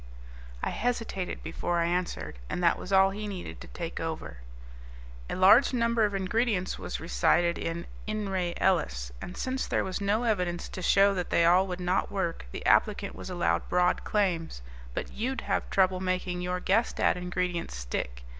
I 0.63 0.71
hesitated 0.71 1.43
before 1.43 1.77
I 1.77 1.85
answered, 1.85 2.39
and 2.49 2.63
that 2.63 2.79
was 2.79 2.91
all 2.91 3.11
he 3.11 3.27
needed 3.27 3.61
to 3.61 3.67
take 3.67 3.99
over. 3.99 4.37
"A 5.29 5.35
large 5.35 5.73
number 5.73 6.05
of 6.05 6.15
ingredients 6.15 6.79
was 6.79 6.99
recited 6.99 7.59
in 7.59 7.85
In 8.07 8.27
re 8.29 8.55
Ellis, 8.57 9.11
and 9.21 9.37
since 9.37 9.67
there 9.67 9.83
was 9.83 10.01
no 10.01 10.23
evidence 10.23 10.67
to 10.69 10.81
show 10.81 11.13
that 11.13 11.29
they 11.29 11.45
all 11.45 11.67
would 11.67 11.79
not 11.79 12.11
work, 12.11 12.47
the 12.51 12.65
applicant 12.65 13.13
was 13.13 13.29
allowed 13.29 13.69
broad 13.69 14.03
claims. 14.03 14.63
But 14.95 15.11
you'd 15.11 15.41
have 15.41 15.69
trouble 15.69 15.99
making 15.99 16.41
your 16.41 16.59
guessed 16.59 16.99
at 16.99 17.15
ingredients 17.15 17.75
stick. 17.77 18.23